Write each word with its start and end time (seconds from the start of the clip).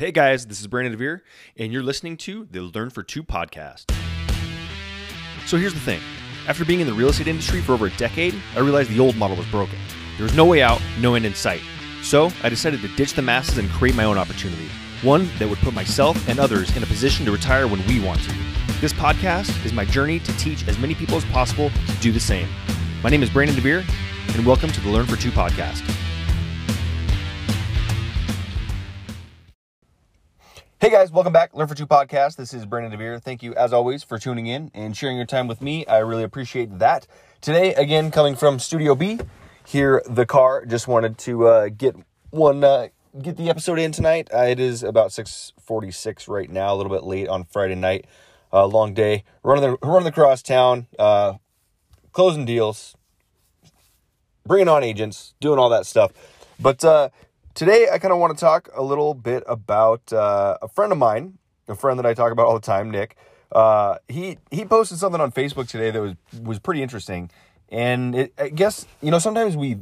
Hey 0.00 0.12
guys, 0.12 0.46
this 0.46 0.62
is 0.62 0.66
Brandon 0.66 0.94
DeVere, 0.94 1.20
and 1.58 1.70
you're 1.70 1.82
listening 1.82 2.16
to 2.16 2.48
the 2.50 2.62
Learn 2.62 2.88
for 2.88 3.02
Two 3.02 3.22
podcast. 3.22 3.92
So 5.44 5.58
here's 5.58 5.74
the 5.74 5.80
thing 5.80 6.00
after 6.48 6.64
being 6.64 6.80
in 6.80 6.86
the 6.86 6.94
real 6.94 7.10
estate 7.10 7.26
industry 7.26 7.60
for 7.60 7.74
over 7.74 7.88
a 7.88 7.90
decade, 7.98 8.34
I 8.56 8.60
realized 8.60 8.88
the 8.88 8.98
old 8.98 9.14
model 9.16 9.36
was 9.36 9.44
broken. 9.48 9.78
There 10.16 10.22
was 10.24 10.34
no 10.34 10.46
way 10.46 10.62
out, 10.62 10.80
no 11.00 11.16
end 11.16 11.26
in 11.26 11.34
sight. 11.34 11.60
So 12.02 12.30
I 12.42 12.48
decided 12.48 12.80
to 12.80 12.88
ditch 12.96 13.12
the 13.12 13.20
masses 13.20 13.58
and 13.58 13.68
create 13.68 13.94
my 13.94 14.04
own 14.04 14.16
opportunity, 14.16 14.70
one 15.02 15.28
that 15.38 15.46
would 15.46 15.58
put 15.58 15.74
myself 15.74 16.26
and 16.30 16.40
others 16.40 16.74
in 16.74 16.82
a 16.82 16.86
position 16.86 17.26
to 17.26 17.30
retire 17.32 17.68
when 17.68 17.86
we 17.86 18.00
want 18.00 18.22
to. 18.22 18.34
This 18.80 18.94
podcast 18.94 19.66
is 19.66 19.74
my 19.74 19.84
journey 19.84 20.18
to 20.20 20.38
teach 20.38 20.66
as 20.66 20.78
many 20.78 20.94
people 20.94 21.16
as 21.16 21.26
possible 21.26 21.68
to 21.68 21.96
do 22.00 22.10
the 22.10 22.18
same. 22.18 22.48
My 23.02 23.10
name 23.10 23.22
is 23.22 23.28
Brandon 23.28 23.54
DeVere, 23.54 23.84
and 24.34 24.46
welcome 24.46 24.72
to 24.72 24.80
the 24.80 24.88
Learn 24.88 25.04
for 25.04 25.16
Two 25.16 25.30
podcast. 25.30 25.86
Hey 30.80 30.88
guys, 30.88 31.12
welcome 31.12 31.34
back. 31.34 31.52
Learn 31.52 31.68
for 31.68 31.74
Two 31.74 31.86
podcast. 31.86 32.36
This 32.36 32.54
is 32.54 32.64
Brandon 32.64 32.90
DeVere. 32.90 33.20
Thank 33.20 33.42
you, 33.42 33.54
as 33.54 33.70
always, 33.74 34.02
for 34.02 34.18
tuning 34.18 34.46
in 34.46 34.70
and 34.72 34.96
sharing 34.96 35.18
your 35.18 35.26
time 35.26 35.46
with 35.46 35.60
me. 35.60 35.84
I 35.84 35.98
really 35.98 36.22
appreciate 36.22 36.78
that. 36.78 37.06
Today, 37.42 37.74
again, 37.74 38.10
coming 38.10 38.34
from 38.34 38.58
Studio 38.58 38.94
B, 38.94 39.18
here 39.66 40.02
the 40.08 40.24
car. 40.24 40.64
Just 40.64 40.88
wanted 40.88 41.18
to 41.18 41.46
uh, 41.46 41.68
get 41.68 41.96
one, 42.30 42.64
uh, 42.64 42.88
get 43.20 43.36
the 43.36 43.50
episode 43.50 43.78
in 43.78 43.92
tonight. 43.92 44.30
Uh, 44.32 44.44
it 44.44 44.58
is 44.58 44.82
about 44.82 45.12
six 45.12 45.52
forty-six 45.60 46.28
right 46.28 46.48
now. 46.48 46.72
A 46.72 46.76
little 46.76 46.90
bit 46.90 47.04
late 47.04 47.28
on 47.28 47.44
Friday 47.44 47.74
night. 47.74 48.06
Uh, 48.50 48.64
long 48.64 48.94
day. 48.94 49.24
Running 49.42 49.62
the 49.62 49.86
running 49.86 50.08
across 50.08 50.40
town, 50.42 50.86
uh, 50.98 51.34
closing 52.12 52.46
deals, 52.46 52.96
bringing 54.46 54.68
on 54.68 54.82
agents, 54.82 55.34
doing 55.40 55.58
all 55.58 55.68
that 55.68 55.84
stuff. 55.84 56.10
But 56.58 56.82
uh, 56.82 57.10
Today, 57.60 57.88
I 57.92 57.98
kind 57.98 58.10
of 58.10 58.18
want 58.18 58.34
to 58.34 58.40
talk 58.40 58.70
a 58.74 58.82
little 58.82 59.12
bit 59.12 59.44
about 59.46 60.14
uh, 60.14 60.56
a 60.62 60.68
friend 60.68 60.92
of 60.92 60.96
mine, 60.96 61.36
a 61.68 61.74
friend 61.74 61.98
that 61.98 62.06
I 62.06 62.14
talk 62.14 62.32
about 62.32 62.46
all 62.46 62.54
the 62.54 62.60
time, 62.64 62.90
Nick. 62.90 63.16
Uh, 63.52 63.96
he 64.08 64.38
he 64.50 64.64
posted 64.64 64.96
something 64.96 65.20
on 65.20 65.30
Facebook 65.30 65.68
today 65.68 65.90
that 65.90 66.00
was 66.00 66.14
was 66.42 66.58
pretty 66.58 66.82
interesting, 66.82 67.30
and 67.68 68.14
it, 68.14 68.32
I 68.38 68.48
guess 68.48 68.86
you 69.02 69.10
know 69.10 69.18
sometimes 69.18 69.58
we 69.58 69.76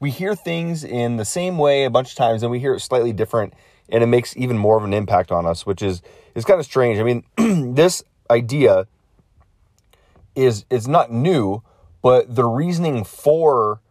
we 0.00 0.10
hear 0.10 0.34
things 0.34 0.82
in 0.82 1.18
the 1.18 1.26
same 1.26 1.58
way 1.58 1.84
a 1.84 1.90
bunch 1.90 2.12
of 2.12 2.16
times, 2.16 2.42
and 2.42 2.50
we 2.50 2.58
hear 2.58 2.72
it 2.72 2.80
slightly 2.80 3.12
different, 3.12 3.52
and 3.90 4.02
it 4.02 4.06
makes 4.06 4.34
even 4.38 4.56
more 4.56 4.78
of 4.78 4.84
an 4.84 4.94
impact 4.94 5.30
on 5.30 5.44
us, 5.44 5.66
which 5.66 5.82
is 5.82 6.00
is 6.34 6.46
kind 6.46 6.58
of 6.58 6.64
strange. 6.64 6.98
I 6.98 7.02
mean, 7.02 7.22
this 7.74 8.02
idea 8.30 8.86
is 10.34 10.64
is 10.70 10.88
not 10.88 11.12
new, 11.12 11.62
but 12.00 12.34
the 12.34 12.46
reasoning 12.46 13.04
for 13.04 13.82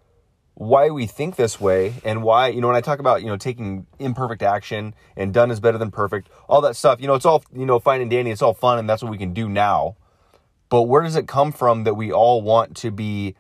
why 0.58 0.90
we 0.90 1.06
think 1.06 1.36
this 1.36 1.62
way 1.62 1.94
and 2.04 2.24
why, 2.24 2.48
you 2.48 2.62
know, 2.62 2.68
when 2.68 2.76
I 2.76 2.82
talk 2.82 2.98
about, 2.98 3.22
you 3.22 3.28
know, 3.28 3.38
taking 3.38 3.86
imperfect 4.00 4.42
action 4.42 4.96
and 5.16 5.32
done 5.32 5.52
is 5.52 5.60
better 5.60 5.78
than 5.78 5.92
perfect, 5.92 6.30
all 6.50 6.62
that 6.62 6.76
stuff, 6.76 7.00
you 7.00 7.06
know, 7.06 7.14
it's 7.14 7.28
all, 7.28 7.44
you 7.54 7.68
know, 7.68 7.78
fine 7.78 8.02
and 8.02 8.10
dandy, 8.10 8.32
it's 8.32 8.42
all 8.42 8.56
fun 8.56 8.80
and 8.80 8.90
that's 8.90 9.04
what 9.04 9.12
we 9.12 9.20
can 9.20 9.34
do 9.34 9.48
now. 9.48 9.96
But 10.70 10.84
where 10.84 11.04
does 11.04 11.16
it 11.16 11.28
come 11.28 11.52
from 11.52 11.84
that 11.84 11.94
we 11.94 12.12
all 12.12 12.42
want 12.42 12.76
to 12.78 12.90
be, 12.90 13.36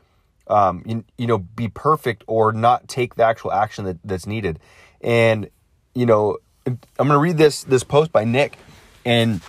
um, 0.45 0.83
you, 0.85 1.03
you 1.17 1.25
know, 1.25 1.39
be 1.39 1.69
perfect 1.69 2.23
or 2.27 2.53
not 2.53 2.87
take 2.87 3.15
the 3.15 3.23
actual 3.23 3.51
action 3.51 3.85
that, 3.85 3.97
that's 4.03 4.27
needed? 4.27 4.59
And, 5.01 5.49
you 5.95 6.05
know, 6.05 6.37
I'm 6.67 6.77
going 6.99 7.09
to 7.09 7.17
read 7.17 7.39
this, 7.39 7.63
this 7.63 7.83
post 7.83 8.11
by 8.11 8.25
Nick 8.25 8.59
and 9.05 9.41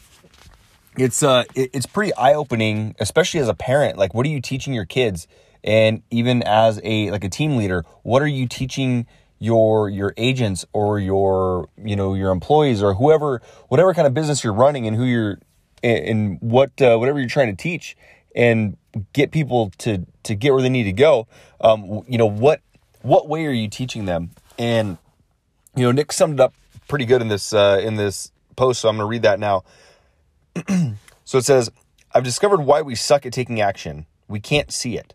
it's, 0.96 1.22
uh, 1.22 1.44
it, 1.54 1.68
it's 1.74 1.86
pretty 1.86 2.14
eye 2.14 2.32
opening, 2.32 2.96
especially 2.98 3.40
as 3.40 3.48
a 3.48 3.54
parent. 3.54 3.98
Like, 3.98 4.14
what 4.14 4.24
are 4.24 4.30
you 4.30 4.40
teaching 4.40 4.72
your 4.72 4.86
kids? 4.86 5.28
And 5.64 6.02
even 6.10 6.42
as 6.42 6.80
a 6.84 7.10
like 7.10 7.24
a 7.24 7.28
team 7.28 7.56
leader 7.56 7.84
what 8.02 8.22
are 8.22 8.26
you 8.26 8.46
teaching 8.46 9.06
your 9.38 9.88
your 9.88 10.12
agents 10.16 10.64
or 10.72 10.98
your 10.98 11.68
you 11.82 11.94
know 11.94 12.14
your 12.14 12.30
employees 12.30 12.82
or 12.82 12.94
whoever 12.94 13.40
whatever 13.68 13.94
kind 13.94 14.06
of 14.06 14.14
business 14.14 14.42
you're 14.42 14.52
running 14.52 14.86
and 14.86 14.96
who 14.96 15.04
you're 15.04 15.38
and 15.82 16.38
what 16.40 16.70
uh, 16.82 16.96
whatever 16.96 17.20
you're 17.20 17.28
trying 17.28 17.54
to 17.54 17.62
teach 17.62 17.96
and 18.34 18.76
get 19.12 19.30
people 19.30 19.70
to 19.78 20.04
to 20.24 20.34
get 20.34 20.52
where 20.52 20.62
they 20.62 20.68
need 20.68 20.84
to 20.84 20.92
go 20.92 21.26
um, 21.60 22.02
you 22.08 22.18
know 22.18 22.26
what 22.26 22.60
what 23.02 23.28
way 23.28 23.46
are 23.46 23.52
you 23.52 23.68
teaching 23.68 24.04
them? 24.06 24.30
And 24.58 24.98
you 25.76 25.84
know 25.84 25.92
nick 25.92 26.12
summed 26.12 26.34
it 26.34 26.40
up 26.40 26.54
pretty 26.88 27.04
good 27.04 27.22
in 27.22 27.28
this 27.28 27.52
uh, 27.52 27.80
in 27.82 27.96
this 27.96 28.32
post 28.56 28.80
so 28.80 28.88
i'm 28.88 28.96
going 28.96 29.04
to 29.04 29.08
read 29.08 29.22
that 29.22 29.38
now. 29.38 29.62
So 31.24 31.36
it 31.36 31.44
says 31.44 31.70
i've 32.14 32.24
discovered 32.24 32.62
why 32.62 32.80
we 32.80 32.94
suck 32.94 33.26
at 33.26 33.34
taking 33.34 33.60
action. 33.60 34.06
We 34.28 34.40
can't 34.40 34.72
see 34.72 34.96
it 34.96 35.12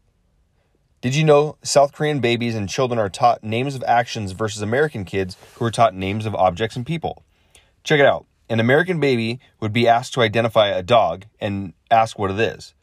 did 1.03 1.15
you 1.15 1.25
know 1.25 1.57
South 1.61 1.91
Korean 1.91 2.21
babies 2.21 2.55
and 2.55 2.69
children 2.69 2.97
are 2.97 3.09
taught 3.09 3.43
names 3.43 3.75
of 3.75 3.83
actions 3.85 4.31
versus 4.31 4.61
American 4.61 5.03
kids 5.03 5.35
who 5.55 5.65
are 5.65 5.69
taught 5.69 5.93
names 5.93 6.25
of 6.25 6.33
objects 6.33 6.77
and 6.77 6.85
people? 6.85 7.23
Check 7.83 7.99
it 7.99 8.05
out. 8.05 8.25
An 8.47 8.61
American 8.61 9.01
baby 9.01 9.41
would 9.59 9.73
be 9.73 9.85
asked 9.85 10.13
to 10.13 10.21
identify 10.21 10.69
a 10.69 10.81
dog 10.81 11.25
and 11.41 11.73
ask 11.91 12.17
what 12.17 12.31
it 12.31 12.39
is. 12.39 12.73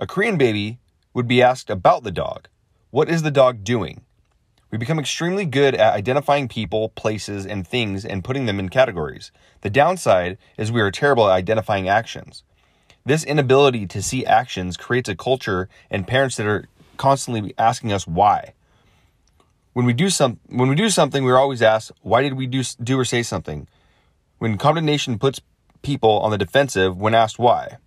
A 0.00 0.06
Korean 0.08 0.36
baby 0.36 0.80
would 1.14 1.28
be 1.28 1.40
asked 1.40 1.70
about 1.70 2.02
the 2.02 2.10
dog. 2.10 2.48
What 2.90 3.08
is 3.08 3.22
the 3.22 3.30
dog 3.30 3.62
doing? 3.62 4.00
We 4.72 4.78
become 4.78 4.98
extremely 4.98 5.44
good 5.44 5.76
at 5.76 5.94
identifying 5.94 6.48
people, 6.48 6.88
places, 6.88 7.46
and 7.46 7.64
things 7.64 8.04
and 8.04 8.24
putting 8.24 8.46
them 8.46 8.58
in 8.58 8.68
categories. 8.68 9.30
The 9.60 9.70
downside 9.70 10.38
is 10.56 10.72
we 10.72 10.80
are 10.80 10.90
terrible 10.90 11.28
at 11.28 11.36
identifying 11.36 11.88
actions. 11.88 12.42
This 13.06 13.22
inability 13.22 13.86
to 13.86 14.02
see 14.02 14.26
actions 14.26 14.76
creates 14.76 15.08
a 15.08 15.14
culture 15.14 15.68
and 15.88 16.04
parents 16.04 16.36
that 16.36 16.46
are 16.48 16.64
constantly 16.98 17.54
asking 17.56 17.92
us 17.92 18.06
why. 18.06 18.52
When 19.72 19.86
we 19.86 19.92
do 19.92 20.10
some, 20.10 20.40
when 20.48 20.68
we 20.68 20.74
do 20.74 20.90
something, 20.90 21.24
we're 21.24 21.38
always 21.38 21.62
asked, 21.62 21.92
why 22.02 22.22
did 22.22 22.34
we 22.34 22.46
do, 22.46 22.62
do 22.82 22.98
or 22.98 23.04
say 23.04 23.22
something? 23.22 23.68
When 24.38 24.58
condemnation 24.58 25.18
puts 25.18 25.40
people 25.82 26.18
on 26.20 26.30
the 26.30 26.38
defensive 26.38 26.96
when 26.96 27.14
asked 27.14 27.38
why. 27.38 27.78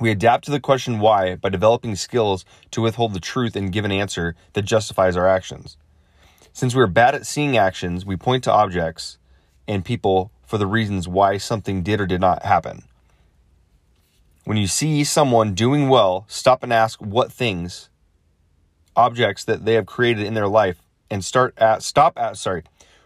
We 0.00 0.10
adapt 0.10 0.44
to 0.44 0.50
the 0.50 0.60
question 0.60 0.98
why 0.98 1.36
by 1.36 1.48
developing 1.48 1.96
skills 1.96 2.44
to 2.72 2.82
withhold 2.82 3.14
the 3.14 3.20
truth 3.20 3.54
and 3.56 3.72
give 3.72 3.84
an 3.84 3.92
answer 3.92 4.34
that 4.54 4.62
justifies 4.62 5.16
our 5.16 5.28
actions. 5.28 5.76
Since 6.52 6.74
we're 6.74 6.86
bad 6.86 7.14
at 7.14 7.26
seeing 7.26 7.56
actions, 7.56 8.04
we 8.04 8.16
point 8.16 8.44
to 8.44 8.52
objects 8.52 9.18
and 9.66 9.84
people 9.84 10.30
for 10.44 10.58
the 10.58 10.66
reasons 10.66 11.08
why 11.08 11.38
something 11.38 11.82
did 11.82 12.00
or 12.00 12.06
did 12.06 12.20
not 12.20 12.44
happen. 12.44 12.84
When 14.44 14.56
you 14.56 14.66
see 14.66 15.04
someone 15.04 15.54
doing 15.54 15.88
well, 15.88 16.26
stop 16.28 16.62
and 16.62 16.72
ask 16.72 17.00
what 17.00 17.32
things 17.32 17.88
objects 18.96 19.44
that 19.44 19.64
they 19.64 19.74
have 19.74 19.86
created 19.86 20.26
in 20.26 20.34
their 20.34 20.48
life 20.48 20.80
and 21.10 21.24
start 21.24 21.54
at 21.58 21.82
stop 21.82 22.18
at 22.18 22.36
sorry. 22.36 22.62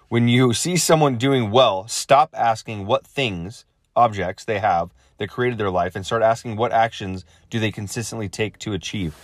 When 0.08 0.28
you 0.28 0.54
see 0.54 0.76
someone 0.76 1.18
doing 1.18 1.50
well 1.50 1.86
stop 1.88 2.30
asking 2.34 2.86
what 2.86 3.06
things 3.06 3.64
objects 3.94 4.44
they 4.44 4.58
have 4.58 4.90
that 5.18 5.28
created 5.28 5.58
their 5.58 5.70
life 5.70 5.96
and 5.96 6.06
start 6.06 6.22
asking 6.22 6.56
what 6.56 6.72
actions 6.72 7.24
do 7.50 7.58
they 7.58 7.72
consistently 7.72 8.28
take 8.28 8.58
to 8.58 8.72
achieve. 8.72 9.14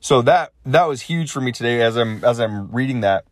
So 0.00 0.22
that 0.22 0.52
that 0.64 0.86
was 0.86 1.02
huge 1.02 1.30
for 1.30 1.40
me 1.40 1.52
today 1.52 1.82
as 1.82 1.96
i'm 1.96 2.24
as 2.24 2.38
i'm 2.38 2.70
reading 2.70 3.00
that 3.00 3.24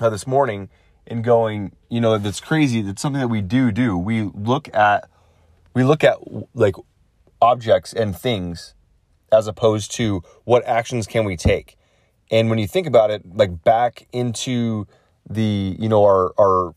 uh, 0.00 0.10
this 0.10 0.26
morning 0.26 0.68
and 1.06 1.22
going 1.22 1.72
you 1.88 2.00
know 2.00 2.18
that's 2.18 2.40
crazy. 2.40 2.82
That's 2.82 3.00
something 3.00 3.20
that 3.20 3.28
we 3.28 3.40
do 3.40 3.70
do. 3.70 3.96
We 3.96 4.22
look 4.22 4.74
at 4.74 5.08
we 5.74 5.84
look 5.84 6.02
at 6.02 6.18
like 6.54 6.74
objects 7.40 7.92
and 7.92 8.16
things 8.16 8.74
as 9.30 9.46
opposed 9.46 9.90
to 9.92 10.22
what 10.44 10.64
actions 10.66 11.06
can 11.06 11.24
we 11.24 11.36
take 11.36 11.76
and 12.30 12.50
when 12.50 12.58
you 12.58 12.66
think 12.66 12.86
about 12.86 13.10
it, 13.10 13.22
like 13.36 13.62
back 13.62 14.06
into 14.12 14.86
the, 15.28 15.76
you 15.78 15.88
know, 15.88 16.04
our, 16.04 16.32
our 16.38 16.74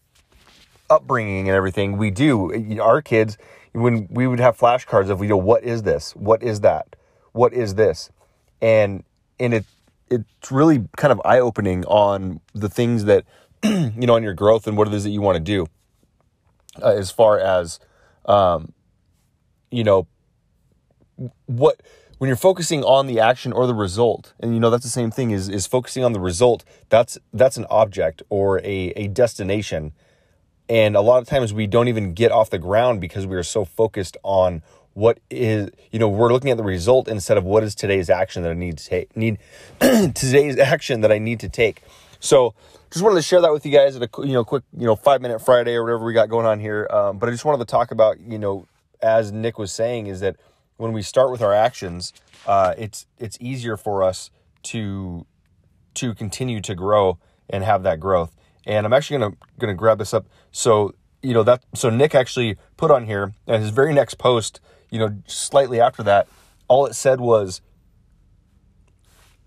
upbringing 0.89 1.47
and 1.47 1.55
everything, 1.55 1.97
we 1.97 2.11
do, 2.11 2.79
our 2.79 3.01
kids, 3.01 3.37
when 3.73 4.07
we 4.09 4.27
would 4.27 4.39
have 4.39 4.57
flashcards 4.57 5.09
of, 5.09 5.21
you 5.21 5.29
know, 5.29 5.37
what 5.37 5.63
is 5.63 5.83
this? 5.83 6.15
What 6.15 6.43
is 6.43 6.61
that? 6.61 6.95
What 7.31 7.53
is 7.53 7.75
this? 7.75 8.09
And, 8.61 9.03
and 9.39 9.53
it, 9.53 9.65
it's 10.09 10.51
really 10.51 10.87
kind 10.97 11.11
of 11.11 11.21
eye 11.23 11.39
opening 11.39 11.85
on 11.85 12.41
the 12.53 12.69
things 12.69 13.05
that, 13.05 13.25
you 13.63 13.91
know, 14.07 14.15
on 14.15 14.23
your 14.23 14.33
growth 14.33 14.67
and 14.67 14.77
what 14.77 14.87
it 14.87 14.93
is 14.93 15.03
that 15.03 15.11
you 15.11 15.21
want 15.21 15.35
to 15.35 15.39
do 15.43 15.67
uh, 16.81 16.93
as 16.93 17.11
far 17.11 17.39
as, 17.39 17.79
um, 18.25 18.73
you 19.71 19.83
know, 19.83 20.07
what, 21.45 21.81
when 22.17 22.27
you're 22.27 22.37
focusing 22.37 22.83
on 22.83 23.07
the 23.07 23.19
action 23.19 23.51
or 23.51 23.65
the 23.65 23.73
result, 23.73 24.33
and 24.39 24.53
you 24.53 24.59
know 24.59 24.69
that's 24.69 24.83
the 24.83 24.89
same 24.89 25.11
thing 25.11 25.31
is 25.31 25.49
is 25.49 25.65
focusing 25.67 26.03
on 26.03 26.13
the 26.13 26.19
result. 26.19 26.63
That's 26.89 27.17
that's 27.33 27.57
an 27.57 27.65
object 27.69 28.21
or 28.29 28.59
a 28.59 28.93
a 28.95 29.07
destination, 29.07 29.93
and 30.67 30.95
a 30.95 31.01
lot 31.01 31.21
of 31.21 31.27
times 31.27 31.53
we 31.53 31.65
don't 31.65 31.87
even 31.87 32.13
get 32.13 32.31
off 32.31 32.49
the 32.49 32.59
ground 32.59 33.01
because 33.01 33.25
we 33.25 33.35
are 33.35 33.43
so 33.43 33.65
focused 33.65 34.17
on 34.23 34.61
what 34.93 35.19
is 35.29 35.69
you 35.91 35.99
know 35.99 36.09
we're 36.09 36.31
looking 36.31 36.51
at 36.51 36.57
the 36.57 36.63
result 36.63 37.07
instead 37.07 37.37
of 37.37 37.45
what 37.45 37.63
is 37.63 37.73
today's 37.73 38.09
action 38.09 38.43
that 38.43 38.51
I 38.51 38.55
need 38.55 38.77
to 38.77 38.85
take 38.85 39.15
need 39.15 39.37
today's 39.79 40.57
action 40.57 41.01
that 41.01 41.11
I 41.11 41.19
need 41.19 41.39
to 41.39 41.49
take. 41.49 41.83
So 42.19 42.53
just 42.91 43.03
wanted 43.03 43.15
to 43.15 43.21
share 43.21 43.39
that 43.41 43.53
with 43.53 43.65
you 43.65 43.71
guys 43.71 43.95
at 43.95 44.01
a 44.01 44.09
you 44.27 44.33
know 44.33 44.43
quick 44.43 44.63
you 44.77 44.85
know 44.85 44.97
five 44.97 45.21
minute 45.21 45.39
Friday 45.39 45.75
or 45.75 45.83
whatever 45.83 46.03
we 46.03 46.13
got 46.13 46.27
going 46.27 46.45
on 46.45 46.59
here. 46.59 46.87
Um, 46.91 47.17
but 47.17 47.29
I 47.29 47.31
just 47.31 47.45
wanted 47.45 47.59
to 47.59 47.71
talk 47.71 47.91
about 47.91 48.19
you 48.19 48.37
know 48.37 48.67
as 49.01 49.31
Nick 49.31 49.57
was 49.57 49.71
saying 49.71 50.07
is 50.07 50.19
that 50.19 50.35
when 50.79 50.93
we 50.93 51.01
start 51.01 51.29
with 51.29 51.41
our 51.41 51.53
actions, 51.53 52.13
uh, 52.47 52.73
it's 52.77 53.05
it's 53.19 53.37
easier 53.41 53.75
for 53.75 54.01
us 54.01 54.31
to 54.63 55.25
to 55.95 56.15
continue 56.15 56.61
to 56.61 56.73
grow 56.73 57.19
and 57.49 57.63
have 57.63 57.83
that 57.83 57.99
growth. 57.99 58.33
and 58.65 58.85
I'm 58.85 58.93
actually 58.93 59.19
gonna 59.19 59.35
gonna 59.59 59.73
grab 59.73 59.97
this 59.99 60.13
up. 60.13 60.25
So 60.51 60.93
you 61.21 61.33
know 61.33 61.43
that 61.43 61.63
so 61.75 61.89
Nick 61.89 62.15
actually 62.15 62.57
put 62.77 62.91
on 62.91 63.05
here 63.05 63.33
and 63.45 63.61
his 63.61 63.71
very 63.71 63.93
next 63.93 64.15
post, 64.15 64.61
you 64.89 64.99
know, 64.99 65.21
slightly 65.27 65.81
after 65.81 66.01
that, 66.03 66.27
all 66.69 66.85
it 66.85 66.95
said 66.95 67.19
was 67.19 67.61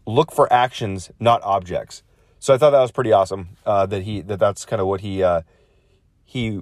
look 0.06 0.32
for 0.32 0.52
actions, 0.52 1.10
not 1.18 1.42
objects. 1.42 2.02
So 2.40 2.52
I 2.52 2.58
thought 2.58 2.70
that 2.70 2.80
was 2.80 2.92
pretty 2.92 3.12
awesome. 3.12 3.56
Uh, 3.64 3.86
that 3.86 4.02
he 4.02 4.20
that 4.20 4.38
that's 4.38 4.66
kind 4.66 4.82
of 4.82 4.86
what 4.86 5.00
he 5.00 5.22
uh, 5.22 5.42
he 6.24 6.60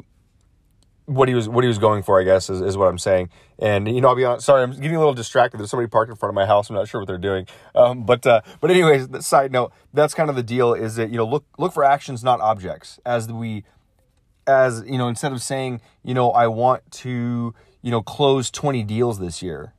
what 1.07 1.29
he 1.29 1.35
was 1.35 1.49
what 1.49 1.65
he 1.65 1.69
was 1.69 1.79
going 1.79 2.03
for, 2.03 2.21
I 2.21 2.25
guess, 2.25 2.51
is, 2.51 2.61
is 2.61 2.77
what 2.77 2.89
I'm 2.89 2.99
saying. 2.99 3.31
And 3.59 3.89
you 3.89 4.01
know, 4.01 4.09
I'll 4.09 4.17
be 4.17 4.25
honest. 4.25 4.47
Sorry, 4.47 4.63
I'm 4.63 4.73
getting 4.73 4.97
a 4.97 4.99
little 4.99 5.15
distracted. 5.15 5.59
There's 5.59 5.71
somebody 5.71 5.89
parked 5.89 6.11
in 6.11 6.17
front 6.17 6.31
of 6.31 6.35
my 6.35 6.47
house. 6.47 6.71
I'm 6.71 6.77
not 6.77 6.89
sure 6.89 7.01
what 7.01 7.09
they're 7.09 7.19
doing. 7.19 7.47
Um, 7.75 8.05
but 8.05 8.27
uh, 8.27 8.43
but 8.61 8.71
anyways, 8.71 9.09
side 9.27 9.53
note. 9.53 9.73
That's 9.93 10.15
kind 10.15 10.31
of 10.31 10.37
the 10.37 10.43
deal. 10.43 10.73
Is 10.73 10.97
that 10.97 11.11
you 11.11 11.17
know 11.17 11.27
look 11.27 11.45
look 11.59 11.73
for 11.73 11.85
actions, 11.85 12.23
not 12.23 12.41
objects. 12.41 13.01
As 13.05 13.29
we 13.29 13.65
as 14.47 14.85
you 14.87 14.99
know, 14.99 15.09
instead 15.09 15.33
of 15.33 15.43
saying 15.43 15.81
you 16.05 16.15
know 16.15 16.31
I 16.31 16.47
want 16.47 16.89
to 16.93 17.55
you 17.83 17.91
know 17.91 18.03
close 18.03 18.51
20 18.51 18.83
deals 18.85 19.19
this 19.19 19.43
year, 19.43 19.73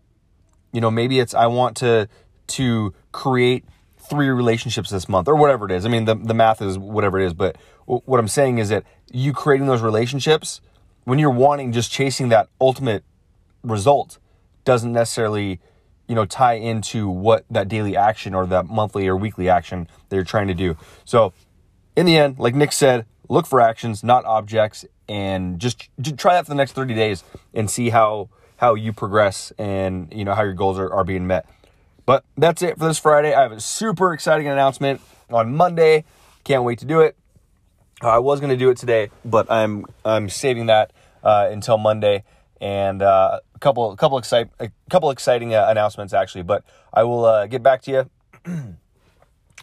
you 0.72 0.82
know 0.82 0.92
maybe 0.92 1.20
it's 1.20 1.34
I 1.34 1.48
want 1.48 1.78
to 1.78 2.08
to 2.48 2.94
create 3.12 3.66
three 3.98 4.28
relationships 4.28 4.90
this 4.90 5.08
month 5.08 5.28
or 5.28 5.36
whatever 5.36 5.66
it 5.66 5.72
is. 5.72 5.86
I 5.86 5.90
mean, 5.90 6.04
the, 6.04 6.16
the 6.16 6.34
math 6.34 6.62
is 6.62 6.78
whatever 6.78 7.18
it 7.18 7.26
is, 7.26 7.34
but 7.34 7.56
what 7.86 8.20
I'm 8.20 8.28
saying 8.28 8.58
is 8.58 8.68
that 8.70 8.84
you 9.12 9.32
creating 9.32 9.68
those 9.68 9.82
relationships 9.82 10.60
when 11.04 11.20
you're 11.20 11.30
wanting 11.30 11.72
just 11.72 11.92
chasing 11.92 12.30
that 12.30 12.50
ultimate 12.60 13.04
result 13.64 14.18
doesn't 14.64 14.94
necessarily 14.94 15.60
you 16.08 16.16
know 16.16 16.26
tie 16.26 16.54
into 16.54 17.10
what 17.10 17.46
that 17.50 17.68
daily 17.68 17.96
action 17.96 18.34
or 18.34 18.46
that 18.46 18.66
monthly 18.66 19.08
or 19.08 19.16
weekly 19.16 19.50
action 19.50 19.88
that 20.10 20.16
you're 20.16 20.26
trying 20.26 20.48
to 20.48 20.54
do. 20.54 20.78
So 21.06 21.34
in 21.96 22.06
the 22.06 22.18
end 22.18 22.40
like 22.40 22.56
nick 22.56 22.72
said 22.72 23.06
look 23.30 23.46
for 23.46 23.62
actions 23.62 24.04
not 24.04 24.26
objects 24.26 24.86
and 25.08 25.60
just, 25.60 25.90
just 26.00 26.18
try 26.18 26.34
that 26.34 26.46
for 26.46 26.52
the 26.52 26.56
next 26.56 26.72
30 26.72 26.94
days 26.94 27.24
and 27.54 27.70
see 27.70 27.90
how 27.90 28.30
how 28.58 28.76
you 28.76 28.94
progress 28.94 29.52
and 29.58 30.14
you 30.14 30.24
know 30.24 30.34
how 30.34 30.44
your 30.44 30.54
goals 30.54 30.78
are, 30.78 30.94
are 30.94 31.04
being 31.04 31.26
met. 31.26 31.48
But 32.06 32.24
that's 32.38 32.62
it 32.62 32.78
for 32.78 32.86
this 32.86 33.00
friday. 33.00 33.34
I 33.34 33.42
have 33.42 33.52
a 33.52 33.60
super 33.60 34.14
exciting 34.14 34.48
announcement 34.48 35.02
on 35.30 35.56
monday. 35.56 36.04
Can't 36.44 36.64
wait 36.64 36.80
to 36.80 36.86
do 36.86 37.02
it 37.02 37.16
I 38.02 38.20
was 38.20 38.40
going 38.40 38.50
to 38.50 38.58
do 38.58 38.70
it 38.70 38.78
today, 38.78 39.10
but 39.24 39.52
I'm 39.52 39.86
I'm 40.04 40.30
saving 40.30 40.68
that 40.68 40.92
uh, 41.24 41.48
until 41.52 41.78
Monday, 41.78 42.24
and 42.60 43.02
uh, 43.02 43.40
a 43.54 43.60
couple 43.60 43.92
a 43.92 43.98
couple 43.98 44.18
excite 44.18 44.50
a 44.60 44.72
couple 44.90 45.10
exciting 45.12 45.54
uh, 45.54 45.68
announcements 45.70 46.14
actually. 46.14 46.44
But 46.44 46.64
I 46.94 47.04
will 47.04 47.26
uh, 47.26 47.48
get 47.48 47.62
back 47.62 47.82
to 47.84 47.92
you 47.92 48.10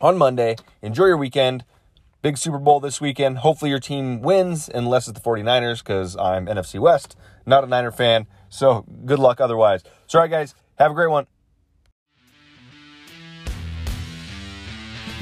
on 0.00 0.18
Monday. 0.18 0.56
Enjoy 0.82 1.06
your 1.06 1.16
weekend. 1.16 1.64
Big 2.20 2.36
Super 2.36 2.58
Bowl 2.58 2.80
this 2.80 3.00
weekend. 3.00 3.38
Hopefully 3.38 3.70
your 3.70 3.78
team 3.78 4.20
wins, 4.20 4.68
unless 4.68 5.06
it's 5.06 5.20
the 5.20 5.24
49ers, 5.24 5.78
because 5.78 6.16
I'm 6.16 6.46
NFC 6.46 6.80
West, 6.80 7.16
not 7.46 7.62
a 7.62 7.68
Niner 7.68 7.92
fan. 7.92 8.26
So 8.48 8.84
good 9.04 9.20
luck 9.20 9.40
otherwise. 9.40 9.84
All 10.12 10.20
right, 10.20 10.30
guys. 10.30 10.54
Have 10.78 10.90
a 10.90 10.94
great 10.94 11.10
one. 11.10 11.26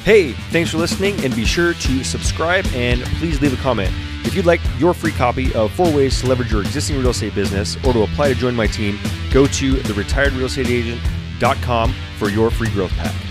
Hey, 0.07 0.33
thanks 0.53 0.71
for 0.71 0.79
listening, 0.79 1.19
and 1.25 1.35
be 1.35 1.45
sure 1.45 1.75
to 1.75 2.05
subscribe 2.05 2.65
and 2.67 3.03
please 3.19 3.41
leave 3.41 3.53
a 3.53 3.57
comment. 3.61 3.91
If 4.25 4.37
you'd 4.37 4.47
like 4.47 4.61
your 4.79 4.95
free 4.95 5.11
copy 5.11 5.53
of 5.55 5.73
Four 5.73 5.93
Ways 5.93 6.21
to 6.21 6.29
Leverage 6.29 6.53
Your 6.53 6.61
Existing 6.61 6.97
Real 6.97 7.11
Estate 7.11 7.35
Business 7.35 7.75
or 7.85 7.93
to 7.93 8.05
apply 8.05 8.29
to 8.29 8.37
join 8.37 8.55
my 8.55 8.69
team, 8.69 9.01
go 9.33 9.49
to 9.49 9.75
theretiredrealestateagent.com 9.75 11.93
for 12.19 12.29
your 12.29 12.53
free 12.53 12.71
growth 12.71 12.93
pack. 12.93 13.26